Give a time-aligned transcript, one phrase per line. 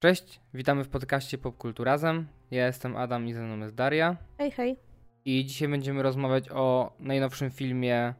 [0.00, 2.26] Cześć, witamy w podcaście Popkulturazem.
[2.50, 4.16] Ja jestem Adam i ze mną jest Daria.
[4.38, 4.76] Hej, hej.
[5.24, 8.14] I dzisiaj będziemy rozmawiać o najnowszym filmie,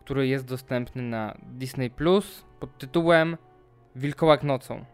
[0.00, 3.36] który jest dostępny na Disney Plus pod tytułem
[3.96, 4.84] Wilkołak nocą.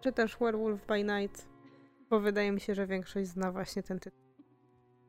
[0.00, 1.48] Czy też Werewolf by Night,
[2.10, 4.20] bo wydaje mi się, że większość zna właśnie ten tytuł.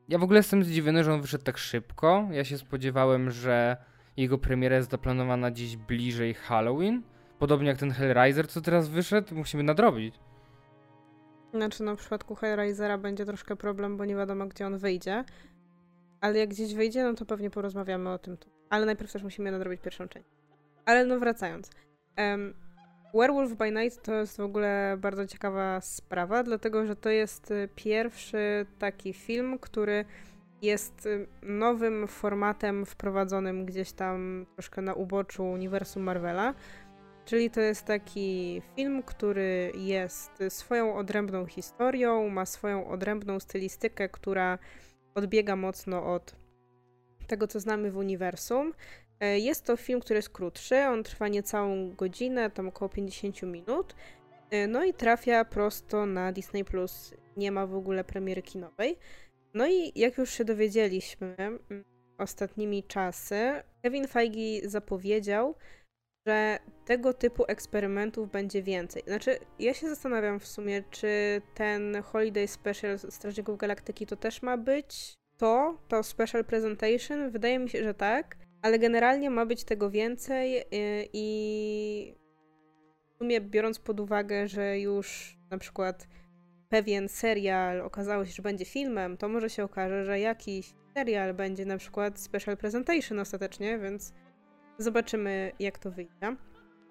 [0.08, 2.28] Ja w ogóle jestem zdziwiony, że on wyszedł tak szybko.
[2.30, 3.76] Ja się spodziewałem, że
[4.16, 7.02] jego premiera jest zaplanowana dziś bliżej Halloween.
[7.38, 10.14] Podobnie jak ten Hellraiser, co teraz wyszedł, musimy nadrobić.
[11.56, 12.36] Znaczy, no w przypadku
[12.98, 15.24] będzie troszkę problem, bo nie wiadomo, gdzie on wyjdzie.
[16.20, 18.50] Ale jak gdzieś wyjdzie, no to pewnie porozmawiamy o tym tu.
[18.70, 20.28] Ale najpierw też musimy nadrobić pierwszą część.
[20.84, 21.70] Ale no wracając.
[22.18, 22.54] Um,
[23.14, 27.68] Werewolf by Night to jest w ogóle bardzo ciekawa sprawa, dlatego że to jest y,
[27.74, 30.04] pierwszy taki film, który
[30.62, 36.54] jest y, nowym formatem wprowadzonym gdzieś tam troszkę na uboczu uniwersum Marvela.
[37.26, 44.58] Czyli to jest taki film, który jest swoją odrębną historią, ma swoją odrębną stylistykę, która
[45.14, 46.36] odbiega mocno od
[47.26, 48.72] tego, co znamy w uniwersum.
[49.20, 53.94] E, jest to film, który jest krótszy, on trwa niecałą godzinę, tam około 50 minut.
[54.50, 57.14] E, no i trafia prosto na Disney Plus.
[57.36, 58.98] Nie ma w ogóle premiery kinowej.
[59.54, 61.84] No i jak już się dowiedzieliśmy mm,
[62.18, 65.54] ostatnimi czasy, Kevin Feige zapowiedział,
[66.26, 69.02] że tego typu eksperymentów będzie więcej.
[69.06, 74.56] Znaczy, ja się zastanawiam w sumie, czy ten Holiday Special Strażników Galaktyki to też ma
[74.56, 77.30] być to, to Special Presentation.
[77.30, 80.64] Wydaje mi się, że tak, ale generalnie ma być tego więcej y,
[81.12, 82.14] i
[83.14, 86.08] w sumie biorąc pod uwagę, że już na przykład
[86.68, 91.66] pewien serial okazało się, że będzie filmem, to może się okaże, że jakiś serial będzie
[91.66, 94.12] na przykład Special Presentation ostatecznie, więc
[94.78, 96.36] Zobaczymy, jak to wyjdzie.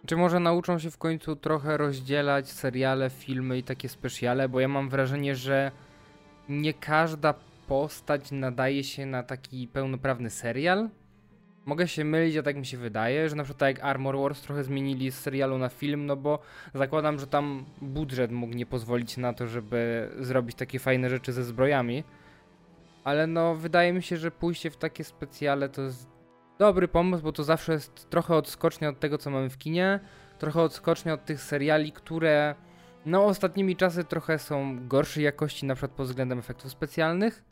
[0.06, 4.68] Czy może nauczą się w końcu trochę rozdzielać seriale, filmy i takie specjale, bo ja
[4.68, 5.72] mam wrażenie, że
[6.50, 7.34] nie każda
[7.68, 10.90] postać nadaje się na taki pełnoprawny serial.
[11.66, 14.42] Mogę się mylić, a tak mi się wydaje, że na przykład tak jak Armor Wars
[14.42, 16.40] trochę zmienili z serialu na film, no bo
[16.74, 21.44] zakładam, że tam budżet mógł nie pozwolić na to, żeby zrobić takie fajne rzeczy ze
[21.44, 22.04] zbrojami.
[23.04, 26.15] Ale no, wydaje mi się, że pójście w takie specjale to jest
[26.60, 30.00] dobry pomysł, bo to zawsze jest trochę odskocznie od tego, co mamy w kinie,
[30.40, 32.56] trochę odskocznie od tych seriali, które
[33.06, 37.44] no ostatnimi czasy trochę są gorszej jakości, na przykład pod względem efektów specjalnych,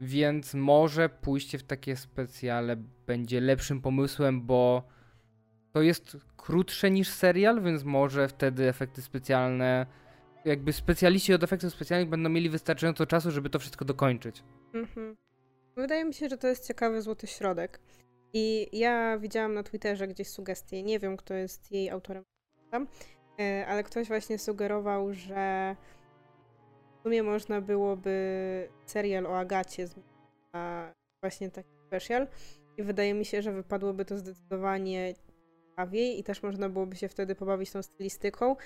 [0.00, 2.76] więc może pójście w takie specjale
[3.06, 4.82] będzie lepszym pomysłem, bo
[5.72, 9.86] to jest krótsze niż serial, więc może wtedy efekty specjalne,
[10.44, 14.42] jakby specjaliści od efektów specjalnych będą mieli wystarczająco czasu, żeby to wszystko dokończyć.
[14.74, 15.16] Mhm.
[15.76, 17.80] Wydaje mi się, że to jest ciekawy złoty środek.
[18.36, 22.24] I ja widziałam na Twitterze gdzieś sugestię, nie wiem kto jest jej autorem,
[23.40, 25.76] e, ale ktoś właśnie sugerował, że
[26.98, 30.12] w sumie można byłoby serial o Agacie zmienić
[30.54, 30.92] na
[31.22, 32.26] właśnie taki special.
[32.76, 35.14] I wydaje mi się, że wypadłoby to zdecydowanie
[35.70, 38.56] ciekawiej i też można byłoby się wtedy pobawić tą stylistyką,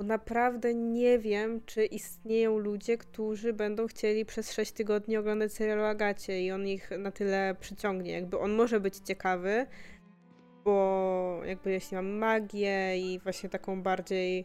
[0.00, 5.80] bo naprawdę nie wiem, czy istnieją ludzie, którzy będą chcieli przez 6 tygodni oglądać serial
[5.80, 8.12] o Agacie i on ich na tyle przyciągnie.
[8.12, 9.66] Jakby on może być ciekawy,
[10.64, 14.44] bo jakby jeśli mam magię i właśnie taką bardziej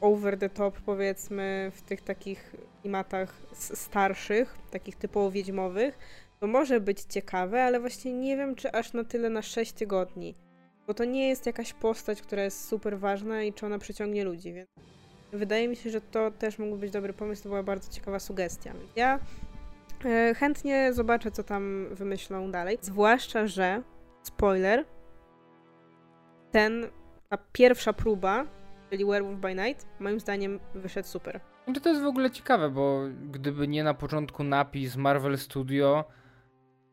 [0.00, 5.98] over the top powiedzmy w tych takich klimatach starszych, takich typowo wiedźmowych,
[6.40, 10.47] to może być ciekawe, ale właśnie nie wiem, czy aż na tyle na 6 tygodni.
[10.88, 14.52] Bo to nie jest jakaś postać, która jest super ważna i czy ona przyciągnie ludzi,
[14.52, 14.68] więc
[15.32, 18.72] wydaje mi się, że to też mógł być dobry pomysł, to była bardzo ciekawa sugestia.
[18.96, 19.18] Ja
[20.04, 22.78] e, chętnie zobaczę, co tam wymyślą dalej.
[22.80, 23.82] Zwłaszcza, że
[24.22, 24.84] spoiler,
[26.50, 26.86] ten,
[27.28, 28.46] ta pierwsza próba,
[28.90, 31.40] czyli Werewolf by Night, moim zdaniem wyszedł super.
[31.66, 33.00] No to jest w ogóle ciekawe, bo
[33.30, 36.04] gdyby nie na początku napis Marvel Studio,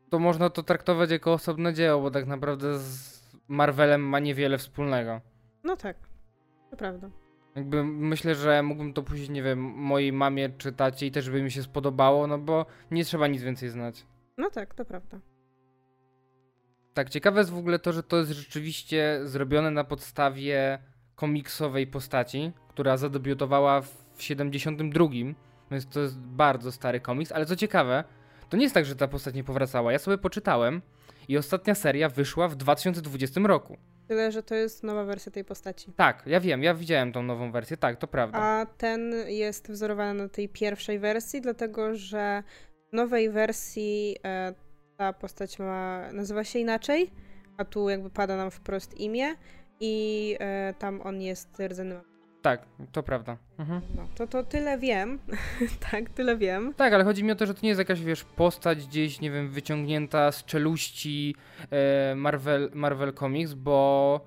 [0.09, 3.15] to można to traktować jako osobne dzieło, bo tak naprawdę z
[3.47, 5.22] Marvelem ma niewiele wspólnego.
[5.63, 5.97] No tak,
[6.72, 7.09] to prawda.
[7.56, 11.41] Jakby myślę, że mógłbym to puścić, nie wiem, mojej mamie czy tacie i też by
[11.41, 14.05] mi się spodobało, no bo nie trzeba nic więcej znać.
[14.37, 15.20] No tak, to prawda.
[16.93, 20.79] Tak, ciekawe jest w ogóle to, że to jest rzeczywiście zrobione na podstawie
[21.16, 25.05] komiksowej postaci, która zadebiutowała w 72,
[25.72, 28.03] więc to jest bardzo stary komiks, ale co ciekawe,
[28.49, 29.91] to nie jest tak, że ta postać nie powracała.
[29.91, 30.81] Ja sobie poczytałem,
[31.27, 33.77] i ostatnia seria wyszła w 2020 roku.
[34.07, 35.91] Tyle, że to jest nowa wersja tej postaci.
[35.95, 38.37] Tak, ja wiem, ja widziałem tą nową wersję, tak, to prawda.
[38.39, 42.43] A ten jest wzorowany na tej pierwszej wersji, dlatego że
[42.91, 44.53] w nowej wersji e,
[44.97, 47.11] ta postać ma, nazywa się inaczej,
[47.57, 49.35] a tu jakby pada nam wprost imię
[49.79, 52.15] i e, tam on jest rdzennym.
[52.46, 53.38] Tak, to prawda.
[53.59, 53.82] Mhm.
[53.96, 55.20] No, to, to tyle wiem.
[55.92, 56.74] tak, tyle wiem.
[56.74, 59.32] Tak, ale chodzi mi o to, że to nie jest jakaś, wiesz, postać gdzieś, nie
[59.32, 61.36] wiem, wyciągnięta z czeluści
[61.72, 64.20] e, Marvel, Marvel Comics, bo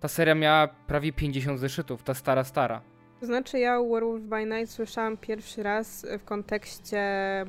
[0.00, 2.82] ta seria miała prawie 50 zeszytów, ta stara, stara.
[3.20, 7.00] To znaczy ja Werewolf by Night słyszałam pierwszy raz w kontekście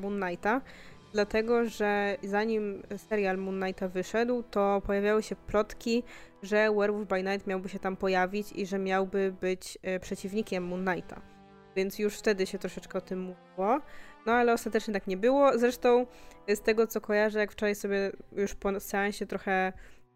[0.02, 0.62] Moon Knighta,
[1.14, 6.04] dlatego że zanim serial Moon Knighta wyszedł, to pojawiały się plotki,
[6.44, 10.86] że Werewolf by Night miałby się tam pojawić i że miałby być e, przeciwnikiem Moon
[10.86, 11.22] Knighta.
[11.76, 13.82] Więc już wtedy się troszeczkę o tym mówiło.
[14.26, 15.58] No ale ostatecznie tak nie było.
[15.58, 16.06] Zresztą
[16.48, 19.74] e, z tego co kojarzę, jak wczoraj sobie już po seansie trochę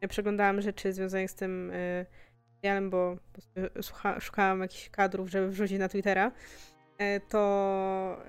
[0.10, 2.06] przeglądałam rzeczy związane z tym e,
[2.56, 3.16] serialem, bo
[4.20, 6.32] szukałam jakichś kadrów, żeby wrzucić na Twittera,
[7.30, 8.24] to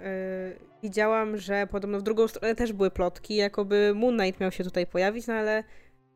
[0.83, 4.87] widziałam, że podobno w drugą stronę też były plotki, jakoby Moon Knight miał się tutaj
[4.87, 5.65] pojawić, no ale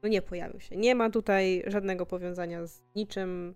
[0.03, 0.77] no nie pojawił się.
[0.77, 3.55] Nie ma tutaj żadnego powiązania z niczym,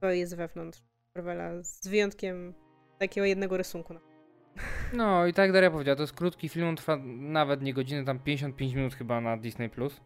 [0.00, 0.82] co jest wewnątrz
[1.14, 2.54] Marvela, z wyjątkiem
[2.98, 3.94] takiego jednego rysunku.
[4.92, 8.18] No i tak Daria powiedziała, to jest krótki film, on trwa nawet nie godzinę, tam
[8.18, 9.68] 55 minut chyba na Disney+.
[9.68, 10.00] Plus.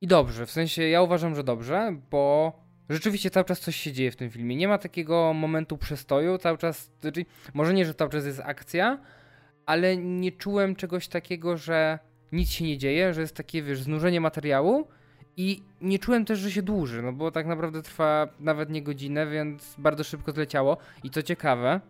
[0.00, 2.52] I dobrze, w sensie ja uważam, że dobrze, bo
[2.88, 4.56] rzeczywiście cały czas coś się dzieje w tym filmie.
[4.56, 7.24] Nie ma takiego momentu przestoju, cały czas, znaczy,
[7.54, 8.98] może nie, że cały czas jest akcja,
[9.66, 11.98] ale nie czułem czegoś takiego, że
[12.32, 14.88] nic się nie dzieje, że jest takie, wiesz, znużenie materiału
[15.36, 19.26] i nie czułem też, że się dłuży, no bo tak naprawdę trwa nawet nie godzinę,
[19.26, 20.76] więc bardzo szybko zleciało.
[21.04, 21.80] I co ciekawe,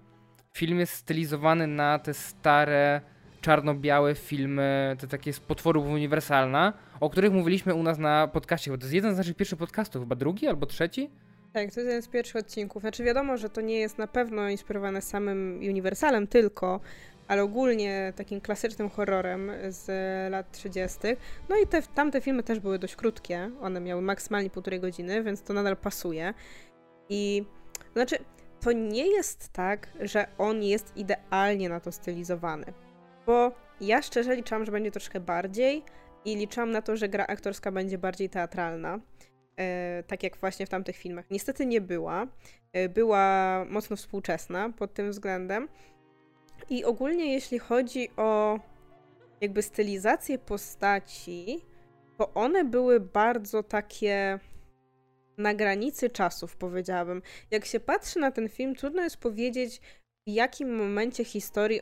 [0.52, 3.00] film jest stylizowany na te stare,
[3.40, 8.78] czarno-białe filmy, te takie z potworów uniwersalna, o których mówiliśmy u nas na podcaście, bo
[8.78, 11.10] to jest jeden z naszych pierwszych podcastów, chyba drugi albo trzeci?
[11.52, 12.82] Tak, to jest jeden z pierwszych odcinków.
[12.82, 16.80] Znaczy wiadomo, że to nie jest na pewno inspirowane samym Uniwersalem tylko,
[17.28, 19.86] ale ogólnie takim klasycznym horrorem z
[20.30, 20.98] lat 30.
[21.48, 23.50] No i te, tamte filmy też były dość krótkie.
[23.60, 26.34] One miały maksymalnie półtorej godziny, więc to nadal pasuje.
[27.08, 27.44] I
[27.92, 28.16] znaczy,
[28.60, 32.64] to nie jest tak, że on jest idealnie na to stylizowany.
[33.26, 35.82] Bo ja szczerze liczałam, że będzie troszkę bardziej
[36.26, 39.00] i liczałam na to, że gra aktorska będzie bardziej teatralna.
[39.56, 41.30] E, tak jak właśnie w tamtych filmach.
[41.30, 42.26] Niestety nie była.
[42.72, 45.68] E, była mocno współczesna pod tym względem.
[46.70, 48.60] I ogólnie jeśli chodzi o
[49.40, 51.60] jakby stylizację postaci,
[52.18, 54.38] to one były bardzo takie
[55.38, 57.22] na granicy czasów, powiedziałabym.
[57.50, 59.80] Jak się patrzy na ten film, trudno jest powiedzieć,
[60.26, 61.80] w jakim momencie historii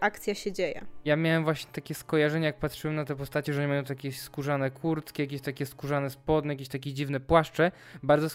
[0.00, 0.84] akcja się dzieje.
[1.04, 4.70] Ja miałem właśnie takie skojarzenie, jak patrzyłem na te postacie, że oni mają takie skórzane
[4.70, 7.72] kurtki, jakieś takie skórzane spodnie, jakieś takie dziwne płaszcze.
[8.02, 8.28] Bardzo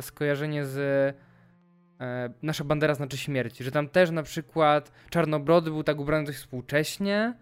[0.00, 0.76] skojarzenie z
[2.00, 6.38] e, nasza bandera znaczy śmierć, że tam też na przykład Czarnobrody był tak ubrany dość
[6.38, 7.34] współcześnie,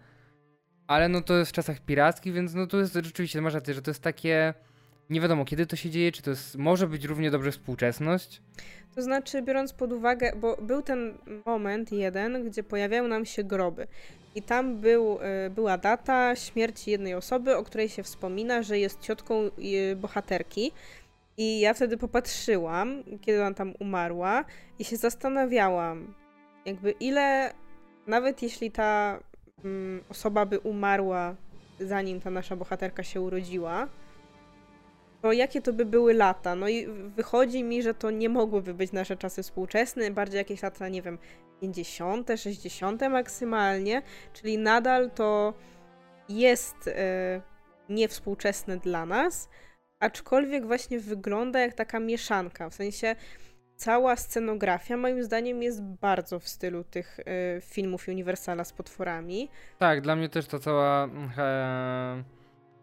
[0.87, 3.81] ale no to jest w czasach pirackich, więc no to jest rzeczywiście, masz rację, że
[3.81, 4.53] to jest takie,
[5.09, 8.41] nie wiadomo kiedy to się dzieje, czy to jest, może być równie dobrze współczesność.
[8.95, 13.87] To znaczy, biorąc pod uwagę, bo był ten moment jeden, gdzie pojawiają nam się groby.
[14.35, 19.01] I tam był, e, była data śmierci jednej osoby, o której się wspomina, że jest
[19.01, 20.71] ciotką e, bohaterki.
[21.37, 24.45] I ja wtedy popatrzyłam, kiedy ona tam umarła,
[24.79, 26.13] i się zastanawiałam,
[26.65, 27.53] jakby ile,
[28.07, 29.19] nawet jeśli ta
[29.65, 31.35] mm, osoba by umarła,
[31.79, 33.87] zanim ta nasza bohaterka się urodziła,
[35.21, 36.55] to jakie to by były lata?
[36.55, 40.89] No i wychodzi mi, że to nie mogłyby być nasze czasy współczesne, bardziej jakieś lata,
[40.89, 41.17] nie wiem,
[41.61, 43.01] 50., 60.
[43.01, 44.01] maksymalnie,
[44.33, 45.53] czyli nadal to
[46.29, 47.41] jest e,
[47.89, 49.49] niewspółczesne dla nas,
[49.99, 53.15] aczkolwiek właśnie wygląda jak taka mieszanka, w sensie
[53.75, 57.23] cała scenografia moim zdaniem jest bardzo w stylu tych y,
[57.61, 59.49] filmów Universala z potworami.
[59.77, 62.23] Tak, dla mnie też ta cała mm, e,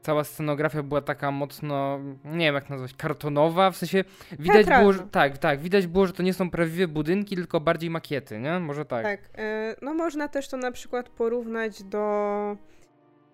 [0.06, 4.04] cała scenografia była taka mocno, nie wiem jak nazwać, kartonowa, w sensie
[4.38, 7.90] widać było, że, tak, tak, widać było, że to nie są prawdziwe budynki, tylko bardziej
[7.90, 8.60] makiety, nie?
[8.60, 9.02] Może tak.
[9.02, 12.56] Tak, y, no można też to na przykład porównać do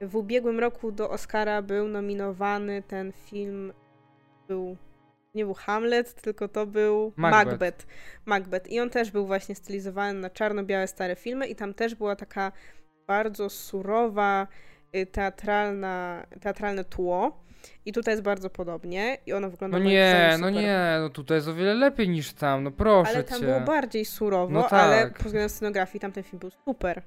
[0.01, 3.73] w ubiegłym roku do Oscara był nominowany ten film,
[4.49, 4.77] był
[5.35, 7.51] nie był Hamlet, tylko to był Macbeth.
[7.51, 7.87] Macbeth.
[8.27, 8.71] Macbeth.
[8.71, 12.53] I on też był właśnie stylizowany na czarno-białe stare filmy i tam też była taka
[13.07, 14.47] bardzo surowa,
[15.13, 17.43] teatralna, teatralne tło.
[17.87, 21.49] I tutaj jest bardzo podobnie i ono wygląda No nie, no nie, no tutaj jest
[21.49, 23.47] o wiele lepiej niż tam, no proszę Ale tam cię.
[23.47, 24.73] było bardziej surowo, no tak.
[24.73, 27.03] ale pod względem scenografii tamten film był super.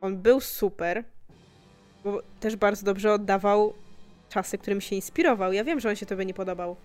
[0.00, 1.04] On był super,
[2.04, 3.72] bo też bardzo dobrze oddawał
[4.28, 5.52] czasy, którym się inspirował.
[5.52, 6.76] Ja wiem, że on się tobie nie podobał.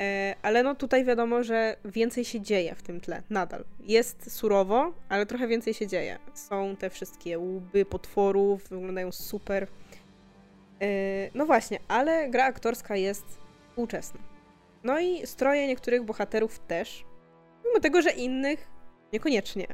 [0.00, 3.64] E, ale no tutaj wiadomo, że więcej się dzieje w tym tle, nadal.
[3.80, 6.18] Jest surowo, ale trochę więcej się dzieje.
[6.34, 9.66] Są te wszystkie łby potworów, wyglądają super.
[10.82, 10.86] E,
[11.34, 13.24] no właśnie, ale gra aktorska jest
[13.68, 14.20] współczesna.
[14.84, 17.04] No i stroje niektórych bohaterów też.
[17.64, 18.68] Mimo tego, że innych
[19.12, 19.66] niekoniecznie.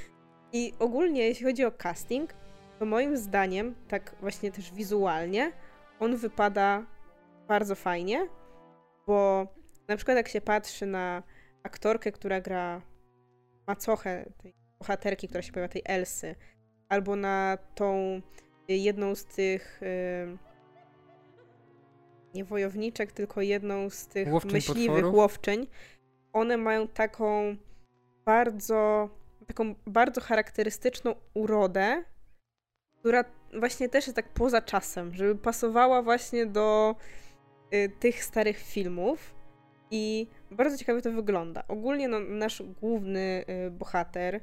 [0.52, 2.34] I ogólnie, jeśli chodzi o casting,
[2.78, 5.52] to moim zdaniem, tak właśnie też wizualnie,
[6.00, 6.86] on wypada
[7.48, 8.28] bardzo fajnie,
[9.06, 9.46] bo
[9.90, 11.22] na przykład jak się patrzy na
[11.62, 12.82] aktorkę, która gra
[13.66, 16.34] macochę tej bohaterki, która się pojawia, tej Elsy,
[16.88, 18.20] albo na tą
[18.68, 20.38] jedną z tych yy,
[22.34, 25.14] nie wojowniczek, tylko jedną z tych myśliwych potworów?
[25.14, 25.66] łowczyń.
[26.32, 27.56] One mają taką
[28.24, 29.10] bardzo,
[29.46, 32.04] taką bardzo charakterystyczną urodę,
[32.98, 33.24] która
[33.58, 36.96] właśnie też jest tak poza czasem, żeby pasowała właśnie do
[37.74, 39.39] y, tych starych filmów
[39.90, 41.64] i bardzo ciekawie to wygląda.
[41.68, 44.40] Ogólnie no, nasz główny y, bohater,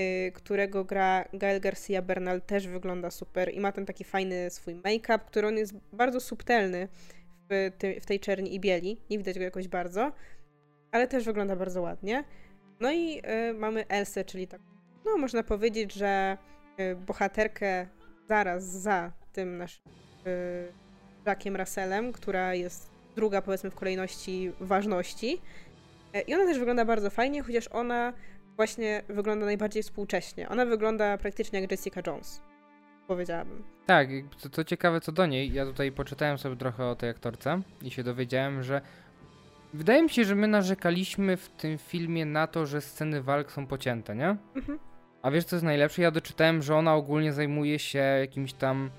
[0.00, 4.74] y, którego gra Gael Garcia Bernal też wygląda super i ma ten taki fajny swój
[4.74, 6.88] make-up, który on jest bardzo subtelny
[7.50, 7.70] w,
[8.02, 10.12] w tej czerni i bieli, nie widać go jakoś bardzo,
[10.92, 12.24] ale też wygląda bardzo ładnie.
[12.80, 14.60] No i y, mamy Elsę, czyli tak,
[15.04, 16.38] no można powiedzieć, że
[16.80, 17.86] y, bohaterkę
[18.28, 19.82] zaraz za tym naszym
[20.26, 20.72] y,
[21.26, 25.40] Jackiem Russellem, która jest druga powiedzmy w kolejności ważności.
[26.16, 28.12] Y, I ona też wygląda bardzo fajnie, chociaż ona
[28.56, 30.48] właśnie wygląda najbardziej współcześnie.
[30.48, 32.42] Ona wygląda praktycznie jak Jessica Jones,
[33.08, 33.62] powiedziałabym.
[33.86, 34.08] Tak,
[34.42, 35.52] to, to ciekawe co do niej.
[35.52, 38.80] Ja tutaj poczytałem sobie trochę o tej aktorce i się dowiedziałem, że
[39.74, 43.66] wydaje mi się, że my narzekaliśmy w tym filmie na to, że sceny walk są
[43.66, 44.36] pocięte, nie?
[44.56, 44.78] Mhm.
[45.22, 46.02] A wiesz co jest najlepsze?
[46.02, 48.90] Ja doczytałem, że ona ogólnie zajmuje się jakimś tam.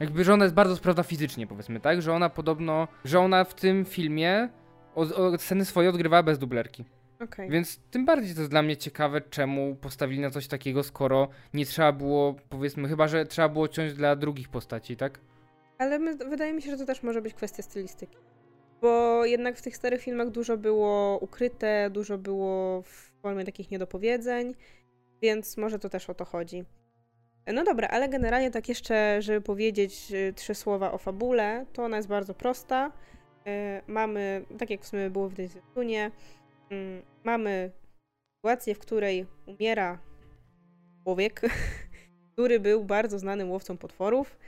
[0.00, 2.02] Jakby, że ona jest bardzo sprawna fizycznie, powiedzmy, tak?
[2.02, 2.88] Że ona podobno.
[3.04, 4.48] Że ona w tym filmie
[4.94, 6.84] od, od sceny swoje odgrywała bez dublerki.
[7.20, 7.50] Okej.
[7.50, 11.66] Więc tym bardziej to jest dla mnie ciekawe, czemu postawili na coś takiego, skoro nie
[11.66, 15.20] trzeba było, powiedzmy, chyba że trzeba było ciąć dla drugich postaci, tak?
[15.78, 18.16] Ale my, wydaje mi się, że to też może być kwestia stylistyki.
[18.80, 24.54] Bo jednak w tych starych filmach dużo było ukryte, dużo było w formie takich niedopowiedzeń,
[25.22, 26.64] więc może to też o to chodzi.
[27.52, 31.96] No dobra, ale generalnie tak jeszcze, żeby powiedzieć y, trzy słowa o fabule, to ona
[31.96, 32.92] jest bardzo prosta.
[33.46, 36.10] Y, Mamy, tak jak w sumie było w zwiastunie,
[36.70, 37.70] mm, mamy
[38.36, 39.98] sytuację, w której umiera
[41.04, 41.40] człowiek,
[42.32, 44.38] który był bardzo znanym łowcą potworów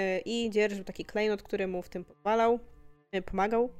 [0.00, 2.58] y, i dzierżył taki klejnot, który mu w tym pozwalał,
[3.26, 3.70] pomagał.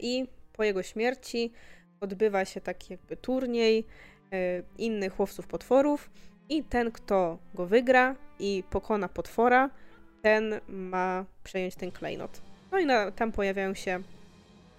[0.00, 1.52] I po jego śmierci
[2.00, 3.86] odbywa się taki jakby turniej
[4.78, 6.10] innych łowców potworów
[6.48, 9.70] i ten, kto go wygra i pokona potwora,
[10.22, 12.42] ten ma przejąć ten klejnot.
[12.72, 14.02] No i na, tam pojawiają się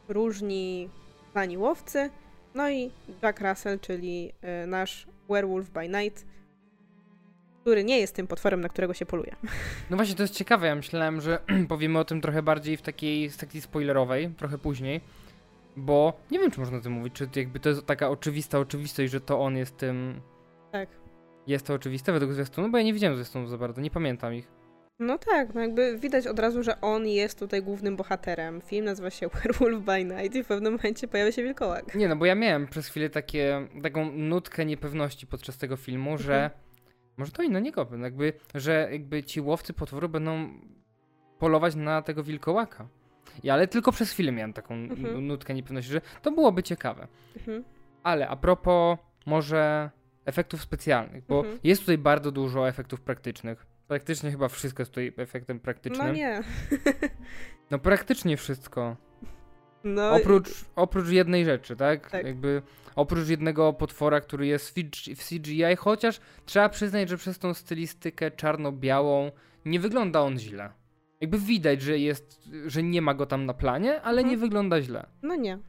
[0.08, 0.90] różni
[1.32, 2.10] znani łowcy,
[2.56, 2.92] no i
[3.24, 4.32] Jack Russell, czyli
[4.64, 6.26] y, nasz Werewolf by Night,
[7.62, 9.36] który nie jest tym potworem, na którego się poluje.
[9.90, 10.68] No właśnie, to jest ciekawe.
[10.68, 15.02] Ja myślałem, że powiemy o tym trochę bardziej w takiej sekcji spoilerowej, trochę później.
[15.76, 19.12] Bo nie wiem, czy można o tym mówić, czy jakby to jest taka oczywista oczywistość,
[19.12, 20.22] że to on jest tym.
[20.72, 20.90] Tak.
[21.48, 24.52] Jest to oczywiste według zwiastunu, bo ja nie widziałem zwiastunów za bardzo, nie pamiętam ich.
[25.00, 28.62] No tak, no jakby widać od razu, że on jest tutaj głównym bohaterem.
[28.62, 31.96] Film nazywa się Werewolf by Night i w pewnym momencie pojawia się wilkołak.
[31.96, 36.34] Nie, no bo ja miałem przez chwilę takie, taką nutkę niepewności podczas tego filmu, że
[36.44, 36.62] Mhm.
[37.18, 40.50] może to i na niego, no jakby, że jakby ci łowcy potworu będą
[41.40, 42.88] polować na tego wilkołaka.
[43.44, 45.28] I, ale tylko przez chwilę miałem taką Mhm.
[45.28, 47.08] nutkę niepewności, że to byłoby ciekawe.
[47.38, 47.64] Mhm.
[48.04, 49.90] Ale a propos może
[50.28, 51.60] efektów specjalnych, bo Mhm.
[51.64, 53.66] jest tutaj bardzo dużo efektów praktycznych.
[53.88, 56.08] Praktycznie chyba wszystko jest tutaj efektem praktycznym.
[56.08, 56.42] No nie.
[57.72, 58.96] No praktycznie wszystko.
[59.84, 62.10] No, Oprócz, oprócz jednej rzeczy, tak?
[62.12, 62.26] Tak.
[62.26, 62.62] Jakby
[62.96, 64.76] oprócz jednego potwora, który jest
[65.16, 69.32] w CGI, chociaż trzeba przyznać, że przez tą stylistykę czarno-białą
[69.66, 70.70] nie wygląda on źle.
[71.22, 74.28] Jakby widać, że jest, że nie ma go tam na planie, ale Mhm.
[74.30, 75.06] nie wygląda źle.
[75.22, 75.60] No nie.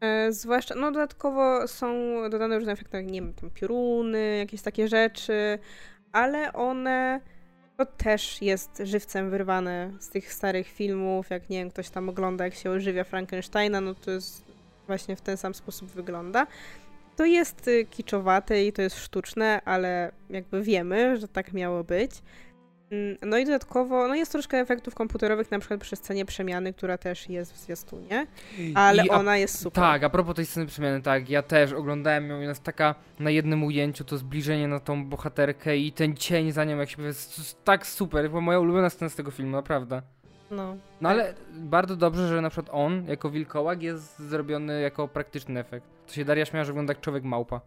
[0.00, 1.94] E, zwłaszcza, no dodatkowo są
[2.30, 5.58] dodane różne efekty, jak nie wiem, tam pioruny, jakieś takie rzeczy,
[6.12, 7.20] ale one
[7.76, 12.44] to też jest żywcem wyrwane z tych starych filmów, jak nie wiem, ktoś tam ogląda,
[12.44, 14.44] jak się ożywia Frankensteina, no to jest
[14.86, 16.46] właśnie w ten sam sposób wygląda.
[17.16, 22.10] To jest y, kiczowate i to jest sztuczne, ale jakby wiemy, że tak miało być.
[22.90, 26.98] Mm, No i dodatkowo, no jest troszkę efektów komputerowych, na przykład przy scenie przemiany, która
[26.98, 28.26] też jest w zwiastunie,
[28.74, 29.82] ale I a- ona jest super.
[29.82, 33.64] Tak, a propos tej sceny przemiany, tak, ja też oglądałem ją, jest taka na jednym
[33.64, 37.56] ujęciu, to zbliżenie na tą bohaterkę i ten cień za nią, jak się jest s-
[37.64, 40.02] tak super, była moja ulubiona scena z tego filmu, naprawdę.
[40.50, 40.76] No.
[41.00, 45.86] No ale bardzo dobrze, że na przykład on, jako wilkołak, jest zrobiony jako praktyczny efekt.
[46.06, 47.60] To się Daria śmiała, że wygląda jak człowiek małpa.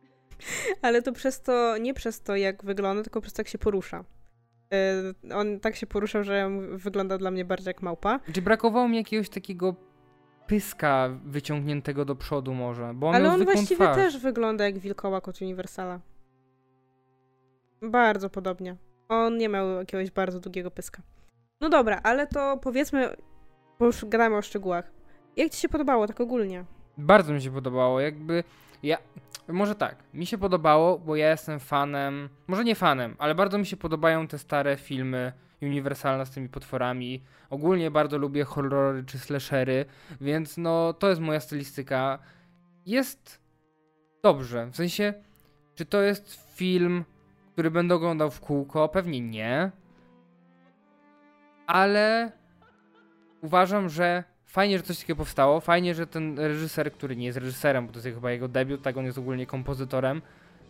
[0.82, 4.04] Ale to przez to, nie przez to jak wygląda, tylko przez to jak się porusza.
[4.74, 8.20] Y, On tak się poruszał, że wygląda dla mnie bardziej jak małpa.
[8.32, 9.74] Czy brakowało mi jakiegoś takiego
[10.46, 13.96] pyska wyciągniętego do przodu może, bo on Ale on właściwie twarz.
[13.96, 16.00] też wygląda jak wilkołak od Universala.
[17.82, 18.76] Bardzo podobnie.
[19.08, 21.02] On nie miał jakiegoś bardzo długiego pyska.
[21.60, 23.16] No dobra, ale to powiedzmy,
[23.78, 24.92] bo już gadamy o szczegółach.
[25.36, 26.64] Jak ci się podobało tak ogólnie?
[26.98, 28.44] Bardzo mi się podobało, jakby
[28.82, 28.98] ja,
[29.48, 33.66] może tak, mi się podobało, bo ja jestem fanem, może nie fanem, ale bardzo mi
[33.66, 37.22] się podobają te stare filmy uniwersalne z tymi potworami.
[37.50, 39.84] Ogólnie bardzo lubię horrory czy slashery,
[40.20, 42.18] więc no to jest moja stylistyka.
[42.86, 43.40] Jest
[44.22, 45.14] dobrze, w sensie,
[45.74, 47.04] czy to jest film,
[47.52, 48.88] który będę oglądał w kółko?
[48.88, 49.70] Pewnie nie.
[51.66, 52.32] Ale
[53.42, 54.24] uważam, że
[54.56, 55.60] fajnie, że coś takiego powstało.
[55.60, 58.96] Fajnie, że ten reżyser, który nie jest reżyserem, bo to jest chyba jego debiut, tak
[58.96, 60.22] on jest ogólnie kompozytorem,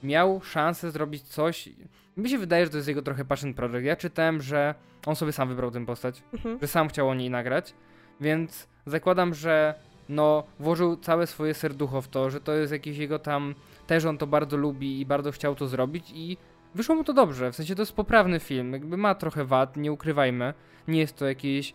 [0.02, 1.69] miał szansę zrobić coś.
[2.16, 3.85] Mi się wydaje, że to jest jego trochę passion project.
[3.85, 4.75] Ja czytałem, że
[5.07, 6.59] on sobie sam wybrał tę postać, Mhm.
[6.62, 7.75] że sam chciał o niej nagrać,
[8.21, 9.75] więc zakładam, że
[10.09, 13.55] no włożył całe swoje serducho w to, że to jest jakiś jego tam,
[13.87, 16.37] też on to bardzo lubi i bardzo chciał to zrobić i
[16.75, 19.93] wyszło mu to dobrze, w sensie to jest poprawny film, jakby ma trochę wad, nie
[19.93, 20.55] ukrywajmy,
[20.88, 21.75] nie jest to jakieś e,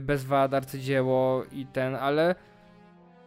[0.00, 2.34] bez wad arcydzieło i ten, ale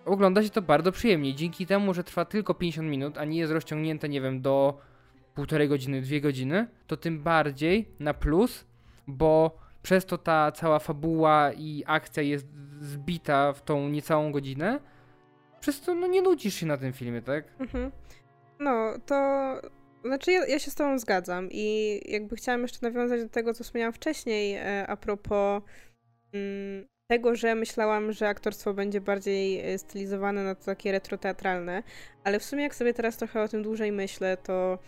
[0.05, 3.53] ogląda się to bardzo przyjemnie, dzięki temu, że trwa tylko 50 minut, a nie jest
[3.53, 4.77] rozciągnięte, nie wiem, do
[5.35, 8.65] półtorej godziny, dwie godziny, to tym bardziej na plus,
[9.07, 12.47] bo przez to ta cała fabuła i akcja jest
[12.79, 14.79] zbita w tą niecałą godzinę,
[15.59, 17.45] przez to no nie nudzisz się na tym filmie, tak?
[17.59, 17.91] Mhm.
[18.59, 19.15] No, to
[20.05, 23.63] znaczy ja, ja się z tobą zgadzam i jakby chciałam jeszcze nawiązać do tego, co
[23.63, 25.63] wspomniałam wcześniej e, a propos
[27.07, 31.83] tego, że myślałam, że aktorstwo będzie bardziej e, stylizowane na to takie retroteatralne,
[32.23, 34.79] ale w sumie jak sobie teraz trochę o tym dłużej myślę, to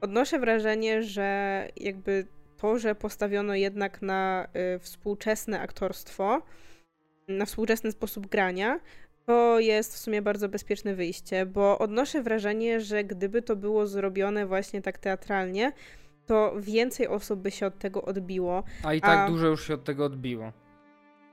[0.00, 4.46] odnoszę wrażenie, że jakby to, że postawiono jednak na
[4.76, 6.42] y, współczesne aktorstwo,
[7.28, 8.80] na współczesny sposób grania,
[9.26, 14.46] to jest w sumie bardzo bezpieczne wyjście, bo odnoszę wrażenie, że gdyby to było zrobione
[14.46, 15.72] właśnie tak teatralnie,
[16.26, 18.64] to więcej osób by się od tego odbiło.
[18.84, 20.52] A i tak A- dużo już się od tego odbiło.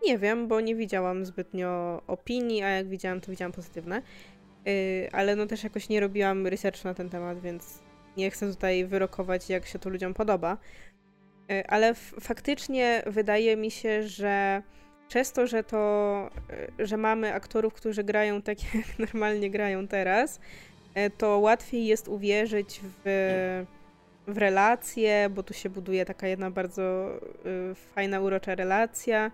[0.05, 4.01] Nie wiem, bo nie widziałam zbytnio opinii, a jak widziałam, to widziałam pozytywne.
[4.65, 7.79] Yy, ale no też jakoś nie robiłam researchu na ten temat, więc
[8.17, 10.57] nie chcę tutaj wyrokować, jak się to ludziom podoba.
[11.49, 14.63] Yy, ale faktycznie wydaje mi się, że
[15.07, 16.29] przez to, że to,
[16.77, 20.39] yy, że mamy aktorów, którzy grają tak, jak normalnie grają teraz,
[20.95, 23.65] yy, to łatwiej jest uwierzyć w,
[24.27, 27.09] w relacje, bo tu się buduje taka jedna bardzo
[27.45, 29.31] yy, fajna, urocza relacja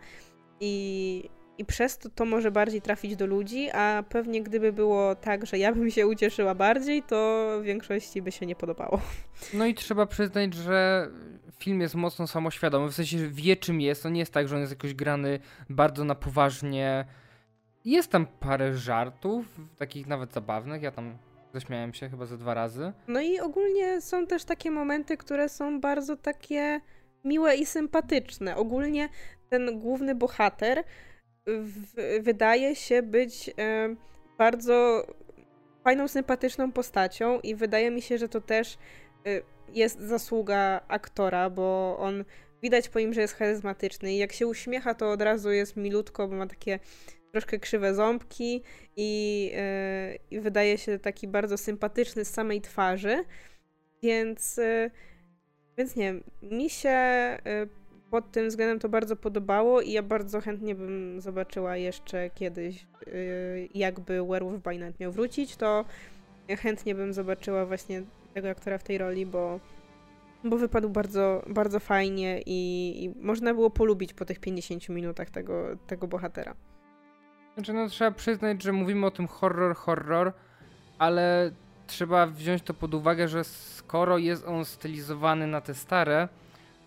[0.60, 5.46] i, i przez to to może bardziej trafić do ludzi, a pewnie gdyby było tak,
[5.46, 9.02] że ja bym się ucieszyła bardziej, to większości by się nie podobało.
[9.54, 11.10] No i trzeba przyznać, że
[11.60, 14.56] film jest mocno samoświadomy, w sensie że wie czym jest, to nie jest tak, że
[14.56, 15.40] on jest jakoś grany
[15.70, 17.06] bardzo na poważnie.
[17.86, 19.46] Jest tam parę żartów,
[19.78, 21.18] takich nawet zabawnych, ja tam
[21.54, 22.94] zaśmiałem się chyba ze dwa razy.
[23.08, 26.82] No i ogólnie są też takie momenty, które są bardzo takie
[27.24, 28.56] miłe i sympatyczne.
[28.56, 29.10] Ogólnie
[29.58, 30.84] ten główny bohater
[31.48, 33.96] w, wydaje się być e,
[34.38, 35.08] bardzo
[35.84, 38.78] fajną, sympatyczną postacią i wydaje mi się, że to też
[39.26, 39.42] e,
[39.74, 42.26] jest zasługa aktora, bo on
[42.64, 46.28] widać po nim, że jest charyzmatyczny i jak się uśmiecha, to od razu jest milutko,
[46.28, 46.80] bo ma takie
[47.32, 48.64] troszkę krzywe ząbki
[48.98, 53.24] i, e, i wydaje się taki bardzo sympatyczny z samej twarzy,
[54.04, 54.92] więc, e,
[55.78, 57.40] więc nie mi się e,
[58.16, 63.70] pod tym względem to bardzo podobało i ja bardzo chętnie bym zobaczyła jeszcze kiedyś, y,
[63.74, 65.86] jakby Werewolf by Night miał wrócić, to
[66.50, 69.60] chętnie bym zobaczyła właśnie tego aktora w tej roli, bo,
[70.44, 75.78] bo wypadł bardzo, bardzo fajnie i, i można było polubić po tych 50 minutach tego,
[75.88, 76.56] tego bohatera.
[77.56, 80.34] Znaczy, no trzeba przyznać, że mówimy o tym horror, horror,
[80.98, 81.52] ale
[81.88, 86.28] trzeba wziąć to pod uwagę, że skoro jest on stylizowany na te stare,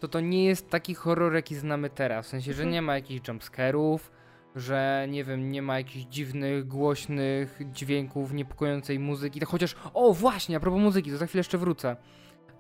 [0.01, 2.27] to to nie jest taki horror, jaki znamy teraz.
[2.27, 2.73] W sensie, że Mhm.
[2.73, 4.13] nie ma jakichś jumpscarów,
[4.57, 9.41] że nie wiem, nie ma jakichś dziwnych, głośnych dźwięków, niepokojącej muzyki.
[9.41, 11.97] Tak chociaż, o właśnie, a propos muzyki, to za chwilę jeszcze wrócę.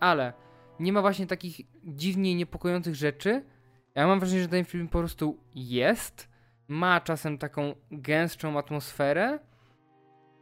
[0.00, 0.32] Ale
[0.80, 3.44] nie ma właśnie takich dziwnie niepokojących rzeczy.
[3.94, 6.28] Ja mam wrażenie, że ten film po prostu jest.
[6.68, 9.38] Ma czasem taką gęstszą atmosferę,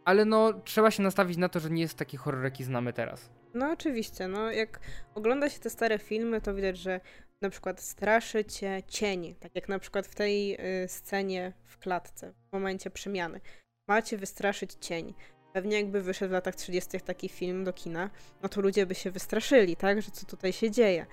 [0.05, 3.31] ale no trzeba się nastawić na to, że nie jest taki horror, jaki znamy teraz.
[3.57, 4.81] No oczywiście, no jak
[5.15, 7.01] ogląda się te stare filmy, to widać, że
[7.43, 12.33] na przykład straszy cię cień, tak jak na przykład w tej y, scenie w klatce,
[12.33, 13.41] w momencie przemiany.
[13.89, 15.15] Ma cię wystraszyć cień.
[15.53, 17.01] Pewnie jakby wyszedł w latach 30.
[17.01, 18.11] taki film do kina,
[18.43, 21.07] no to ludzie by się wystraszyli, tak, że co tutaj się dzieje.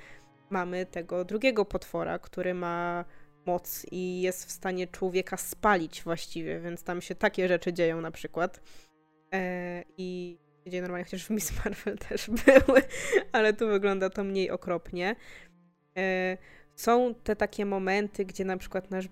[0.50, 3.06] Mamy tego drugiego potwora, który ma
[3.46, 8.12] moc i jest w stanie człowieka spalić właściwie, więc tam się takie rzeczy dzieją na
[8.12, 8.62] przykład.
[9.34, 10.38] E, I
[10.70, 12.82] dzieje normalnie, chociaż w Miss Marvel też były,
[13.32, 15.16] ale tu wygląda to mniej okropnie.
[15.98, 16.38] E,
[16.76, 19.08] są te takie momenty, gdzie na przykład nasz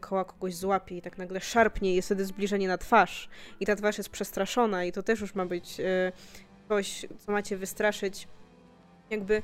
[0.00, 3.28] koła kogoś złapie i tak nagle szarpnie i jest wtedy zbliżenie na twarz
[3.60, 6.12] i ta twarz jest przestraszona i to też już ma być e,
[6.68, 8.28] coś, co macie wystraszyć.
[9.10, 9.42] Jakby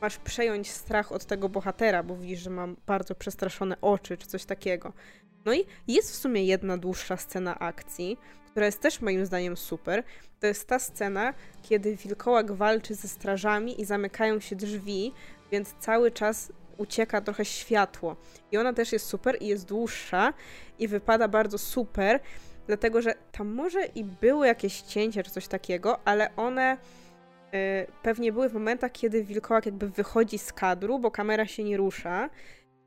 [0.00, 4.44] masz przejąć strach od tego bohatera, bo widzisz, że mam bardzo przestraszone oczy czy coś
[4.44, 4.92] takiego.
[5.44, 8.16] No i jest w sumie jedna dłuższa scena akcji,
[8.56, 10.02] która jest też moim zdaniem super.
[10.40, 15.12] To jest ta scena, kiedy wilkołak walczy ze strażami i zamykają się drzwi,
[15.52, 18.16] więc cały czas ucieka trochę światło.
[18.52, 20.32] I ona też jest super i jest dłuższa
[20.78, 22.20] i wypada bardzo super,
[22.66, 26.76] dlatego że tam może i były jakieś cięcia czy coś takiego, ale one
[27.54, 31.76] y, pewnie były w momentach, kiedy wilkołak jakby wychodzi z kadru, bo kamera się nie
[31.76, 32.30] rusza.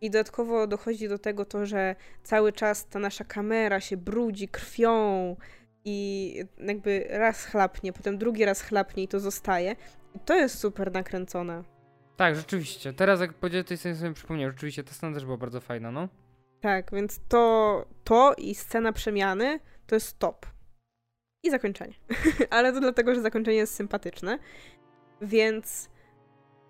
[0.02, 5.36] I dodatkowo dochodzi do tego to, że cały czas ta nasza kamera się brudzi krwią
[5.86, 9.76] i jakby raz chlapnie, potem drugi raz chlapnie i to zostaje.
[10.16, 11.64] I to jest super nakręcone.
[12.18, 12.94] Tak, rzeczywiście.
[12.94, 14.52] Teraz jak powiedziałeś, to sobie przypomniał.
[14.52, 16.08] Rzeczywiście ta scena też była bardzo fajna, no.
[16.62, 20.46] Tak, więc to, to i scena przemiany to jest top.
[21.44, 21.94] I zakończenie.
[22.50, 24.40] Ale to dlatego, że zakończenie jest sympatyczne.
[25.22, 25.90] Więc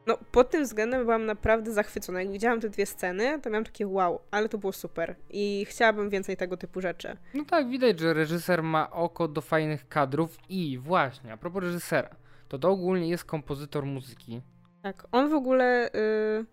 [0.09, 2.21] no, pod tym względem byłam naprawdę zachwycona.
[2.21, 5.15] Jak widziałam te dwie sceny, to miałam takie wow, ale to było super.
[5.29, 7.17] I chciałabym więcej tego typu rzeczy.
[7.33, 12.09] No tak, widać, że reżyser ma oko do fajnych kadrów i właśnie, a propos reżysera,
[12.47, 14.41] to to ogólnie jest kompozytor muzyki.
[14.83, 15.89] Tak, on w ogóle.
[15.95, 16.45] Y,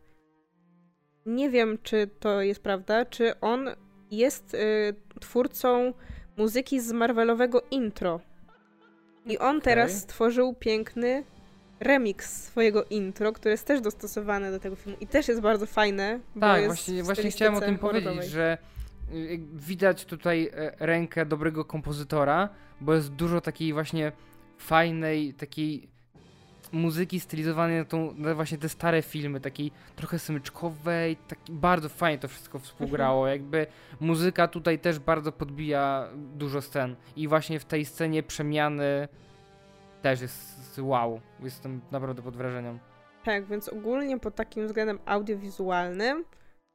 [1.26, 3.68] nie wiem, czy to jest prawda, czy on
[4.10, 5.92] jest y, twórcą
[6.36, 8.20] muzyki z Marvelowego intro.
[9.26, 9.60] I on okay.
[9.60, 11.24] teraz stworzył piękny
[11.80, 16.20] remix swojego intro, które jest też dostosowane do tego filmu i też jest bardzo fajne.
[16.40, 18.58] Tak, właśnie, właśnie chciałem o tym powiedzieć, że
[19.12, 22.48] y, widać tutaj e, rękę dobrego kompozytora,
[22.80, 24.12] bo jest dużo takiej właśnie
[24.58, 25.88] fajnej, takiej
[26.72, 32.18] muzyki stylizowanej na, tą, na właśnie te stare filmy, takiej trochę smyczkowej, tak bardzo fajnie
[32.18, 33.40] to wszystko współgrało, mhm.
[33.40, 33.66] jakby
[34.00, 39.08] muzyka tutaj też bardzo podbija dużo scen i właśnie w tej scenie przemiany
[40.06, 42.78] też jest wow, jestem naprawdę pod wrażeniem.
[43.24, 46.24] Tak, więc ogólnie pod takim względem audiowizualnym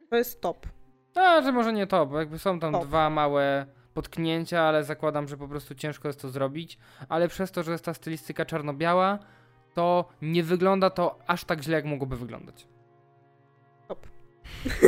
[0.10, 0.68] to jest top.
[1.16, 2.86] No, że może nie top, bo jakby są tam top.
[2.86, 7.64] dwa małe potknięcia, ale zakładam, że po prostu ciężko jest to zrobić, ale przez to,
[7.64, 9.20] że jest ta stylistyka czarno-biała,
[9.74, 12.68] to nie wygląda to aż tak źle, jak mogłoby wyglądać.
[13.88, 14.08] Top.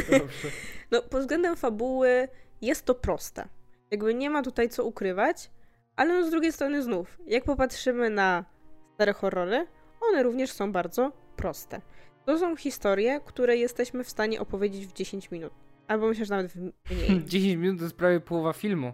[0.92, 2.28] no, pod względem fabuły
[2.62, 3.48] jest to proste.
[3.92, 5.52] Jakby nie ma tutaj co ukrywać,
[5.96, 8.46] ale no z drugiej strony znów, jak popatrzymy na
[8.94, 9.68] stare horrory,
[10.02, 11.82] one również są bardzo proste.
[12.26, 15.54] To są historie, które jesteśmy w stanie opowiedzieć w 10 minut.
[15.88, 17.26] Albo myślę, że nawet w mniej.
[17.26, 18.94] 10 minut to jest prawie połowa filmu.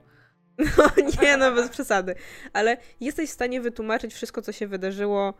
[0.77, 0.89] No
[1.21, 2.15] nie, no bez przesady.
[2.53, 5.33] Ale jesteś w stanie wytłumaczyć wszystko, co się wydarzyło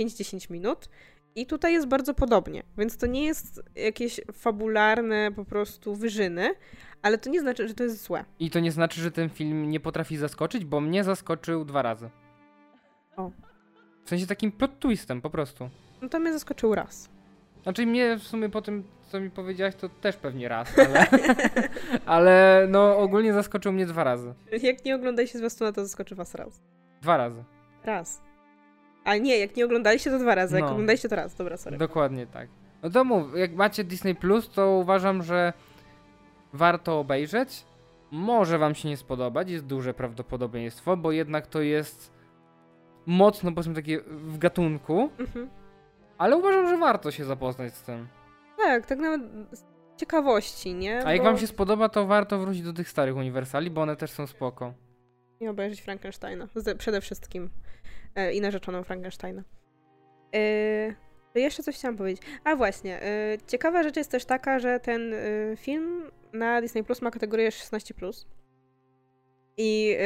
[0.00, 0.88] 5-10 minut.
[1.36, 6.54] I tutaj jest bardzo podobnie, więc to nie jest jakieś fabularne po prostu wyżyny,
[7.02, 8.24] ale to nie znaczy, że to jest złe.
[8.38, 12.10] I to nie znaczy, że ten film nie potrafi zaskoczyć, bo mnie zaskoczył dwa razy.
[13.16, 13.30] O.
[14.04, 15.70] W sensie takim plot twistem po prostu.
[16.02, 17.08] No to mnie zaskoczył raz.
[17.62, 21.06] Znaczy mnie w sumie po tym, co mi powiedziałaś, to też pewnie raz, ale,
[22.06, 24.34] ale no ogólnie zaskoczył mnie dwa razy.
[24.62, 26.62] Jak nie oglądaliście zwiastuna, to zaskoczy was raz.
[27.02, 27.44] Dwa razy.
[27.84, 28.22] Raz.
[29.04, 30.60] A nie, jak nie oglądaliście to dwa razy, no.
[30.60, 31.34] jak oglądaliście to raz.
[31.34, 31.78] Dobra, sorry.
[31.78, 32.48] Dokładnie tak.
[32.82, 35.52] No to mów, jak macie Disney Plus, to uważam, że
[36.52, 37.64] warto obejrzeć.
[38.10, 42.12] Może wam się nie spodobać, jest duże prawdopodobieństwo, bo jednak to jest
[43.06, 45.10] mocno, powiedzmy, takie w gatunku.
[45.18, 45.50] Mhm.
[46.18, 48.08] Ale uważam, że warto się zapoznać z tym.
[48.56, 49.20] Tak, tak nawet
[49.52, 49.64] z
[49.96, 51.06] ciekawości, nie?
[51.06, 54.10] A jak wam się spodoba, to warto wrócić do tych starych uniwersali, bo one też
[54.10, 54.74] są spoko.
[55.40, 56.48] I obejrzeć Frankensteina.
[56.78, 57.50] Przede wszystkim.
[58.14, 59.42] E, I narzeczoną Frankensteina.
[60.34, 62.22] E, jeszcze coś chciałam powiedzieć.
[62.44, 65.18] A właśnie, e, ciekawa rzecz jest też taka, że ten e,
[65.56, 67.94] film na Disney Plus ma kategorię 16.
[69.56, 69.96] I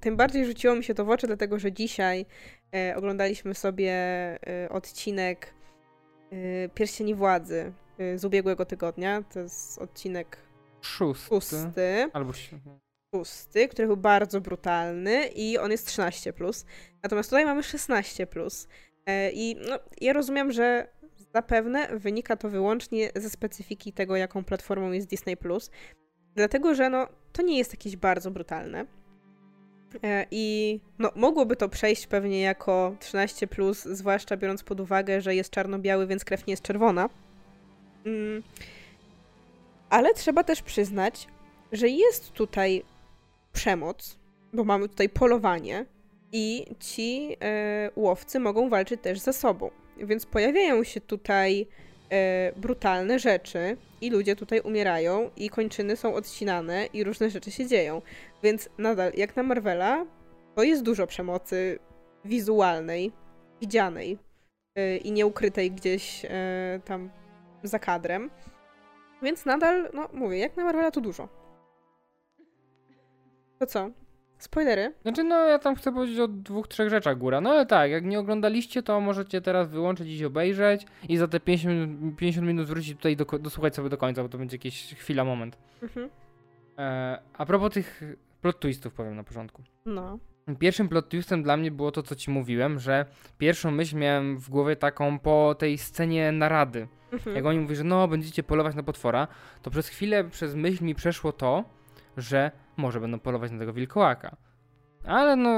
[0.00, 2.26] tym bardziej rzuciło mi się to w oczy, dlatego że dzisiaj
[2.96, 3.94] oglądaliśmy sobie
[4.70, 5.54] odcinek
[6.74, 7.72] Pierścieni Władzy
[8.16, 9.22] z ubiegłego tygodnia.
[9.22, 10.38] To jest odcinek
[10.80, 11.28] szósty.
[11.28, 12.10] szósty.
[12.12, 12.32] Albo
[13.14, 16.32] szósty, który był bardzo brutalny i on jest 13.
[17.02, 18.26] Natomiast tutaj mamy 16.
[19.06, 20.88] E, I no, ja rozumiem, że
[21.34, 25.36] zapewne wynika to wyłącznie ze specyfiki tego, jaką platformą jest Disney
[26.34, 28.86] Dlatego, że no, to nie jest jakieś bardzo brutalne.
[30.02, 33.48] E, I no, mogłoby to przejść pewnie jako 13,
[33.84, 37.08] zwłaszcza biorąc pod uwagę, że jest czarno-biały, więc krew nie jest czerwona.
[38.06, 38.42] Mm.
[39.90, 41.28] Ale trzeba też przyznać,
[41.72, 42.84] że jest tutaj
[43.56, 44.18] przemoc,
[44.52, 45.86] bo mamy tutaj polowanie
[46.32, 49.70] i ci e, łowcy mogą walczyć też ze sobą.
[49.96, 51.66] Więc pojawiają się tutaj
[52.12, 57.66] e, brutalne rzeczy i ludzie tutaj umierają i kończyny są odcinane i różne rzeczy się
[57.66, 58.02] dzieją.
[58.42, 60.06] Więc nadal, jak na Marvela,
[60.54, 61.78] to jest dużo przemocy
[62.24, 63.12] wizualnej,
[63.60, 64.18] widzianej
[64.74, 67.10] e, i nieukrytej gdzieś e, tam
[67.62, 68.30] za kadrem.
[69.22, 71.45] Więc nadal, no mówię, jak na Marvela to dużo.
[73.58, 73.90] To co?
[74.38, 74.94] Spoilery?
[75.02, 77.40] Znaczy, no ja tam chcę powiedzieć o dwóch, trzech rzeczach góra.
[77.40, 81.40] No ale tak, jak nie oglądaliście, to możecie teraz wyłączyć i obejrzeć i za te
[81.40, 85.24] 50, 50 minut wrócić tutaj do, dosłuchać sobie do końca, bo to będzie jakieś chwila,
[85.24, 85.58] moment.
[85.82, 86.10] Mhm.
[86.78, 88.02] E, a propos tych
[88.42, 89.62] plot twistów powiem na początku.
[89.86, 90.18] No.
[90.58, 93.06] Pierwszym plot twistem dla mnie było to, co ci mówiłem, że
[93.38, 96.88] pierwszą myśl miałem w głowie taką po tej scenie narady.
[97.12, 97.36] Mhm.
[97.36, 99.28] Jak oni mówią, że no, będziecie polować na potwora,
[99.62, 101.64] to przez chwilę, przez myśl mi przeszło to,
[102.16, 104.36] że może będą polować na tego wilkołaka.
[105.04, 105.50] Ale no,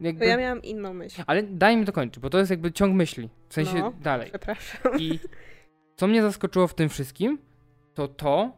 [0.00, 0.20] jakby...
[0.20, 1.22] To ja miałam inną myśl.
[1.26, 3.30] Ale daj mi dokończyć, bo to jest jakby ciąg myśli.
[3.48, 4.28] W sensie no, dalej.
[4.28, 4.92] Przepraszam.
[4.98, 5.18] I
[5.96, 7.38] co mnie zaskoczyło w tym wszystkim,
[7.94, 8.52] to to,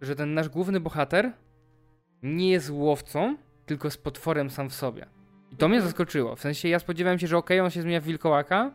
[0.00, 1.32] że ten nasz główny bohater
[2.22, 5.06] nie jest łowcą, tylko z potworem sam w sobie.
[5.50, 5.90] I to mnie mhm.
[5.90, 6.36] zaskoczyło.
[6.36, 8.70] W sensie ja spodziewałem się, że okej, okay, on się zmienia w wilkołaka,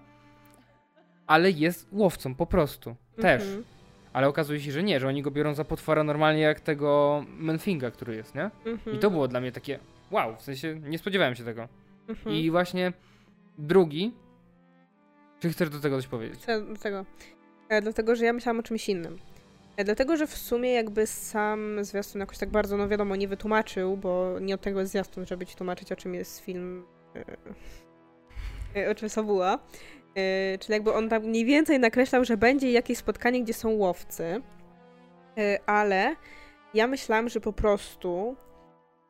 [1.27, 2.95] ale jest łowcą po prostu.
[3.21, 3.43] Też.
[3.43, 3.63] Mhm.
[4.15, 7.91] Ale okazuje się, że nie, że oni go biorą za potwora normalnie jak tego Menfinga,
[7.91, 8.51] który jest, nie?
[8.65, 8.95] Mhm.
[8.95, 9.79] I to było dla mnie takie
[10.11, 11.67] wow, w sensie nie spodziewałem się tego.
[12.07, 12.35] Mhm.
[12.35, 12.93] I właśnie
[13.57, 14.13] drugi.
[15.39, 16.39] Czy chcesz do tego coś powiedzieć?
[16.39, 17.05] Chcę do tego.
[17.69, 19.17] E, dlatego, że ja myślałam o czymś innym.
[19.77, 23.97] E, dlatego, że w sumie jakby sam zwiastun jakoś tak bardzo, no wiadomo, nie wytłumaczył,
[23.97, 28.91] bo nie od tego jest zwiastun, żeby ci tłumaczyć, o czym jest film, e, e
[28.91, 29.59] o czym fabuła.
[30.15, 34.41] E, czyli jakby on tam mniej więcej nakreślał, że będzie jakieś spotkanie, gdzie są łowcy,
[35.37, 36.15] e, ale
[36.73, 38.35] ja myślałam, że po prostu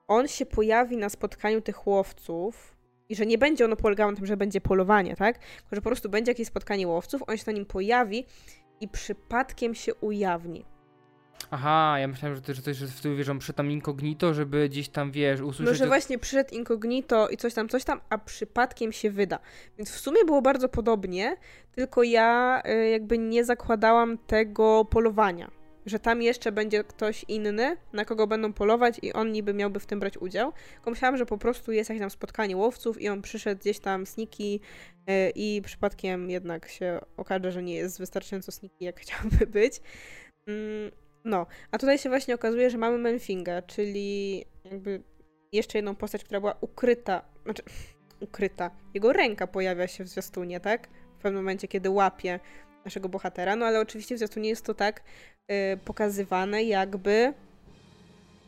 [0.08, 2.76] on się pojawi na spotkaniu tych łowców
[3.10, 5.38] i że nie będzie ono polegało na tym, że będzie polowanie, tak?
[5.38, 8.26] Tylko, że po prostu będzie jakieś spotkanie łowców, on się na nim pojawi
[8.82, 10.66] i przypadkiem się ujawni.
[11.52, 14.70] Aha, ja myślałem, że to, że to jest w tył wierzą przy tam incognito, żeby
[14.70, 15.80] gdzieś tam, wiesz, usłyszeć...
[15.80, 19.40] No, że właśnie przyszedł incognito i coś tam, coś tam, a przypadkiem się wyda.
[19.78, 21.38] Więc w sumie było bardzo podobnie,
[21.72, 25.52] tylko ja y, jakby nie zakładałam tego polowania
[25.86, 29.86] że tam jeszcze będzie ktoś inny, na kogo będą polować i on niby miałby w
[29.86, 30.54] tym brać udział.
[30.74, 34.06] Tylko myślałam, że po prostu jest jakieś tam spotkanie łowców i on przyszedł gdzieś tam
[34.06, 34.60] sniki
[35.08, 39.82] yy, i przypadkiem jednak się okaże, że nie jest wystarczająco sniki, jak chciałby być.
[41.26, 45.04] Yy, no, a tutaj się właśnie okazuje, że mamy Menfinga, czyli jakby
[45.52, 47.64] jeszcze jedną postać, która była ukryta, znaczy
[48.28, 48.72] ukryta.
[48.94, 50.88] Jego ręka pojawia się w zwiastunie, tak?
[51.20, 52.40] W pewnym momencie, kiedy łapie
[52.86, 55.04] naszego bohatera, no ale oczywiście w zwiastunie jest to tak
[55.74, 57.34] y, pokazywane, jakby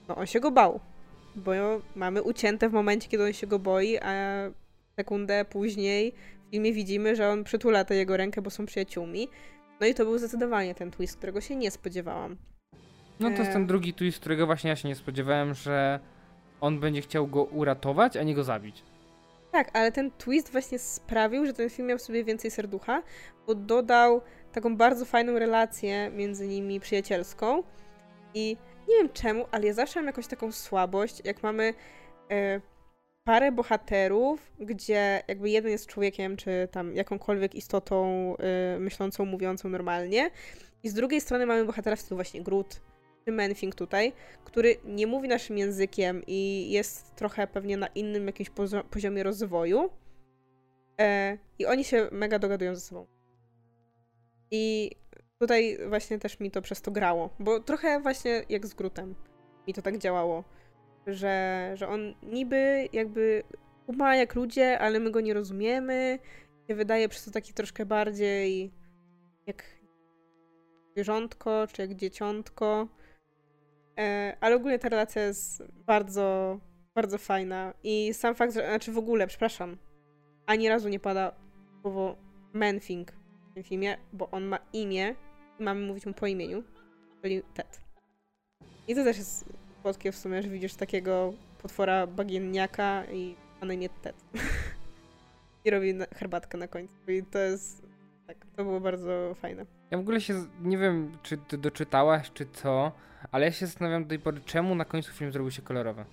[0.08, 0.80] no, on się go bał.
[1.36, 1.52] Bo
[1.96, 4.14] mamy ucięte w momencie, kiedy on się go boi, a
[4.96, 6.14] sekundę później
[6.48, 9.28] w filmie widzimy, że on przytula tę jego rękę, bo są przyjaciółmi.
[9.80, 12.38] No i to był zdecydowanie ten twist, którego się nie spodziewałam.
[13.20, 13.66] No to jest ten e.
[13.66, 16.00] drugi twist, którego właśnie ja się nie spodziewałem, że
[16.62, 18.84] on będzie chciał go uratować, a nie go zabić.
[19.52, 23.04] Tak, ale ten twist właśnie sprawił, że ten film miał w sobie więcej serducha,
[23.48, 27.64] bo dodał taką bardzo fajną relację między nimi przyjacielską.
[28.34, 28.58] I
[28.90, 31.74] nie wiem czemu, ale ja zawsze mam jakąś taką słabość, jak mamy
[32.32, 32.62] e,
[33.24, 40.30] parę bohaterów, gdzie jakby jeden jest człowiekiem, czy tam jakąkolwiek istotą e, myślącą, mówiącą normalnie,
[40.84, 42.82] i z drugiej strony mamy bohatera w stylu właśnie Groot,
[43.32, 44.14] Menfing tutaj,
[44.46, 48.50] który nie mówi naszym językiem i jest trochę pewnie na innym jakimś
[48.90, 49.90] poziomie rozwoju.
[51.00, 53.08] E, I oni się mega dogadują ze sobą.
[54.52, 54.92] I
[55.40, 59.16] tutaj właśnie też mi to przez to grało, bo trochę właśnie jak z Grutem
[59.68, 60.44] mi to tak działało,
[61.08, 63.44] że, że on niby jakby
[63.88, 66.20] ma jak ludzie, ale my go nie rozumiemy.
[66.68, 68.72] Się wydaje przez to taki troszkę bardziej
[69.48, 69.64] jak
[70.92, 72.88] zwierzątko, czy jak dzieciątko.
[73.98, 76.60] E, ale ogólnie ta relacja jest bardzo,
[76.96, 77.74] bardzo fajna.
[77.84, 79.78] I sam fakt, że, znaczy w ogóle, przepraszam,
[80.46, 81.32] ani razu nie pada
[81.82, 82.16] słowo
[82.54, 83.12] Menfing
[83.52, 85.16] w tym filmie, bo on ma imię
[85.60, 86.64] i mamy mówić mu po imieniu,
[87.22, 87.82] czyli Ted.
[88.88, 89.46] I to też jest
[89.82, 94.16] słodkie w sumie, że widzisz takiego potwora bagienniaka i ma na imię Ted.
[95.66, 96.96] I robi herbatkę na końcu.
[97.08, 97.87] I to jest,
[98.28, 99.66] tak, to było bardzo fajne.
[99.92, 102.92] Ja w ogóle się, nie wiem, czy ty doczytałaś, czy co,
[103.32, 106.06] ale ja się zastanawiam do tej pory, czemu na końcu film zrobił się kolorowy.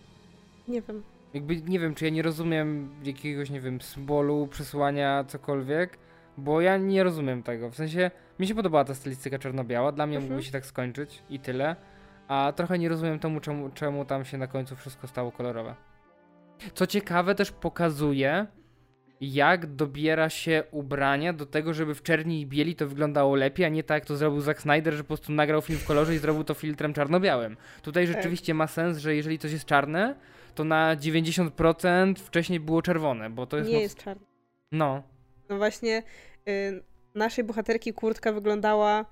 [0.68, 1.02] Nie wiem.
[1.34, 5.98] Jakby, nie wiem, czy ja nie rozumiem jakiegoś, nie wiem, symbolu, przesłania, cokolwiek,
[6.38, 7.70] Bo ja nie rozumiem tego.
[7.70, 10.32] W sensie, mi się podobała ta stylistyka czarno-biała, dla mnie Mhm.
[10.32, 11.76] mógłby się tak skończyć i tyle.
[12.28, 15.74] A trochę nie rozumiem temu, czemu, czemu tam się na końcu wszystko stało kolorowe.
[16.74, 18.46] Co ciekawe, też pokazuje,
[19.32, 23.68] jak dobiera się ubrania do tego, żeby w czerni i bieli to wyglądało lepiej, a
[23.68, 26.18] nie tak jak to zrobił Zack Snyder, że po prostu nagrał film w kolorze i
[26.18, 27.56] zrobił to filtrem czarno-białym.
[27.82, 30.14] Tutaj rzeczywiście ma sens, że jeżeli coś jest czarne,
[30.54, 33.70] to na 90% wcześniej było czerwone, bo to jest...
[33.70, 34.26] Nie moc- jest czarny.
[34.72, 35.02] No,
[35.48, 36.02] No właśnie,
[36.48, 36.82] y,
[37.14, 39.04] naszej bohaterki kurtka wyglądała,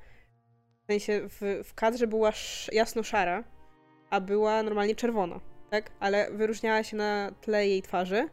[0.82, 3.44] w sensie w, w kadrze była sz, jasno-szara,
[4.10, 5.90] a była normalnie czerwona, tak?
[6.00, 8.28] Ale wyróżniała się na tle jej twarzy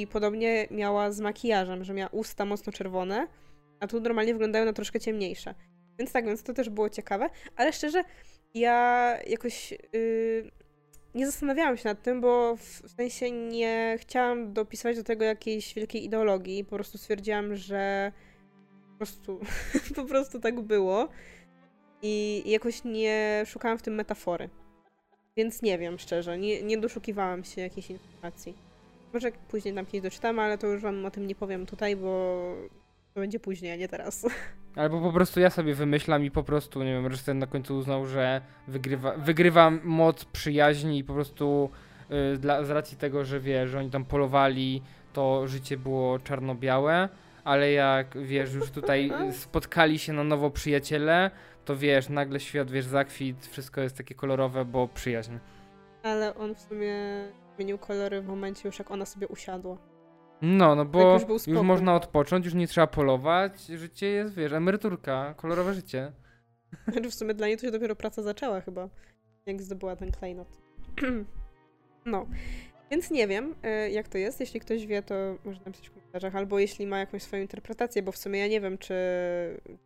[0.00, 3.26] i podobnie miała z makijażem, że miała usta mocno czerwone,
[3.80, 5.54] a tu normalnie wyglądają na troszkę ciemniejsze.
[5.98, 8.02] Więc tak, więc to też było ciekawe, ale szczerze,
[8.54, 10.50] ja jakoś y,
[11.14, 16.04] nie zastanawiałam się nad tym, bo w sensie nie chciałam dopisywać do tego jakiejś wielkiej
[16.04, 16.64] ideologii.
[16.64, 18.12] Po prostu stwierdziłam, że
[18.92, 19.40] po prostu,
[19.96, 21.08] po prostu tak było.
[22.02, 24.50] I jakoś nie szukałam w tym metafory.
[25.36, 28.65] Więc nie wiem, szczerze, nie, nie doszukiwałam się jakiejś informacji.
[29.12, 32.54] Może później tam kiedyś doczytam, ale to już wam o tym nie powiem tutaj, bo
[33.14, 34.26] to będzie później, a nie teraz.
[34.76, 38.06] Albo po prostu ja sobie wymyślam i po prostu, nie wiem, reżyser na końcu uznał,
[38.06, 41.70] że wygrywa, wygrywa moc przyjaźni i po prostu
[42.34, 47.08] y, dla, z racji tego, że wie, że oni tam polowali, to życie było czarno-białe,
[47.44, 51.30] ale jak wiesz, już tutaj spotkali się na nowo przyjaciele,
[51.64, 55.32] to wiesz, nagle świat, wiesz, zakwit, wszystko jest takie kolorowe, bo przyjaźń.
[56.02, 56.94] Ale on w sumie
[57.56, 59.78] zmienił kolory w momencie już jak ona sobie usiadła.
[60.42, 64.52] No, no bo Tak już już, można odpocząć, już nie trzeba polować, życie jest, wiesz,
[64.52, 66.12] emeryturka, kolorowe życie.
[66.92, 68.88] Znaczy w sumie dla niej to się dopiero praca zaczęła chyba,
[69.46, 70.48] jak zdobyła ten klejnot.
[72.06, 72.26] no.
[72.90, 73.54] Więc nie wiem,
[73.86, 74.40] y, jak to jest.
[74.40, 75.14] Jeśli ktoś wie, to
[75.44, 78.60] może napisać w komentarzach, albo jeśli ma jakąś swoją interpretację, bo w sumie ja nie
[78.60, 78.94] wiem, czy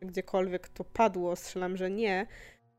[0.01, 2.27] gdziekolwiek to padło, strzelam, że nie,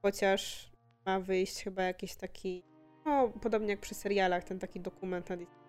[0.02, 0.72] chociaż
[1.06, 2.64] ma wyjść chyba jakiś taki,
[3.06, 5.62] no podobnie jak przy serialach, ten taki dokument na Disney.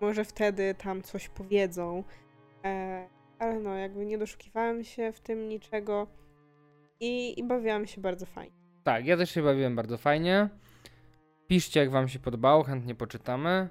[0.00, 2.04] Może wtedy tam coś powiedzą,
[2.64, 6.06] e, ale no jakby nie doszukiwałam się w tym niczego
[7.00, 8.56] i, i bawiłam się bardzo fajnie.
[8.84, 10.48] Tak, ja też się bawiłem bardzo fajnie.
[11.46, 13.68] Piszcie, jak wam się podobało, chętnie poczytamy.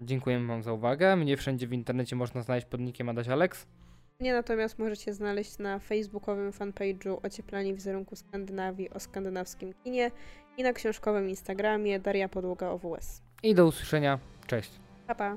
[0.00, 1.16] Dziękujemy wam za uwagę.
[1.16, 3.66] Mnie wszędzie w internecie można znaleźć pod nickiem Adaś Alex.
[4.20, 10.10] Mnie natomiast możecie znaleźć na facebookowym fanpage'u Ocieplanie wizerunku Skandynawii o skandynawskim kinie
[10.56, 13.22] i na książkowym Instagramie Daria Podłoga OWS.
[13.42, 14.18] I do usłyszenia.
[14.46, 14.70] Cześć.
[15.06, 15.36] Pa, pa.